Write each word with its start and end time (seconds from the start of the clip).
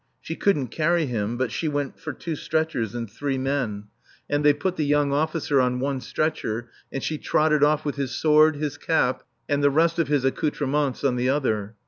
She 0.19 0.35
couldn't 0.35 0.69
carry 0.69 1.05
him, 1.05 1.37
but 1.37 1.51
she 1.51 1.67
went 1.67 1.99
for 1.99 2.11
two 2.11 2.35
stretchers 2.35 2.95
and 2.95 3.07
three 3.07 3.37
men; 3.37 3.83
and 4.27 4.43
they 4.43 4.51
put 4.51 4.75
the 4.75 4.83
young 4.87 5.13
officer 5.13 5.61
on 5.61 5.79
one 5.79 6.01
stretcher, 6.01 6.71
and 6.91 7.03
she 7.03 7.19
trotted 7.19 7.63
off 7.63 7.85
with 7.85 7.97
his 7.97 8.09
sword, 8.09 8.55
his 8.55 8.77
cap 8.79 9.21
and 9.47 9.63
the 9.63 9.69
rest 9.69 9.99
of 9.99 10.07
his 10.07 10.25
accoutrements 10.25 11.03
on 11.03 11.17
the 11.17 11.29
other. 11.29 11.75